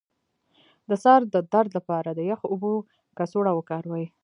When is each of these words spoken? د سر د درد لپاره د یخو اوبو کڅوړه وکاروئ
د 0.89 0.91
سر 1.03 1.19
د 1.33 1.35
درد 1.53 1.71
لپاره 1.77 2.09
د 2.13 2.19
یخو 2.31 2.45
اوبو 2.53 2.73
کڅوړه 3.17 3.51
وکاروئ 3.55 4.05